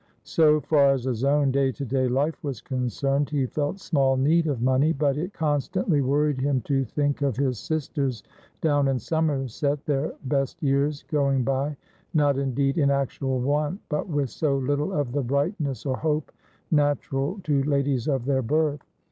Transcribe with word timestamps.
So 0.23 0.61
far 0.61 0.93
as 0.93 1.03
his 1.03 1.23
own 1.23 1.51
day 1.51 1.71
to 1.73 1.85
day 1.85 2.07
life 2.07 2.43
was 2.43 2.59
concerned, 2.59 3.29
he 3.29 3.45
felt 3.45 3.79
small 3.79 4.17
need 4.17 4.47
of 4.47 4.59
money; 4.59 4.93
but 4.93 5.15
it 5.15 5.31
constantly 5.31 6.01
worried 6.01 6.41
him 6.41 6.61
to 6.61 6.83
think 6.85 7.21
of 7.21 7.37
his 7.37 7.59
sisters 7.59 8.23
down 8.61 8.87
in 8.87 8.97
Somerset, 8.97 9.85
their 9.85 10.11
best 10.25 10.63
years 10.63 11.03
going 11.03 11.43
by, 11.43 11.77
not 12.15 12.39
indeed 12.39 12.79
in 12.79 12.89
actual 12.89 13.41
want, 13.41 13.79
but 13.89 14.09
with 14.09 14.31
so 14.31 14.57
little 14.57 14.91
of 14.91 15.11
the 15.11 15.21
brightness 15.21 15.85
or 15.85 15.97
hope 15.97 16.31
natural 16.71 17.39
to 17.43 17.61
ladies 17.61 18.07
of 18.07 18.25
their 18.25 18.41
birth. 18.41 18.81